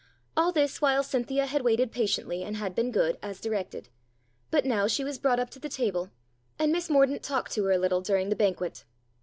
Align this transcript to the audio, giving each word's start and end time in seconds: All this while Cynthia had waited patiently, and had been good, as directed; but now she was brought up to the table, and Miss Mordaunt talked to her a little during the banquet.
All 0.35 0.51
this 0.51 0.81
while 0.81 1.03
Cynthia 1.03 1.45
had 1.45 1.61
waited 1.61 1.91
patiently, 1.91 2.41
and 2.41 2.57
had 2.57 2.73
been 2.73 2.89
good, 2.91 3.19
as 3.21 3.39
directed; 3.39 3.89
but 4.49 4.65
now 4.65 4.87
she 4.87 5.03
was 5.03 5.19
brought 5.19 5.39
up 5.39 5.51
to 5.51 5.59
the 5.59 5.69
table, 5.69 6.09
and 6.57 6.71
Miss 6.71 6.89
Mordaunt 6.89 7.21
talked 7.21 7.51
to 7.51 7.63
her 7.65 7.71
a 7.73 7.77
little 7.77 8.01
during 8.01 8.29
the 8.29 8.35
banquet. 8.35 8.83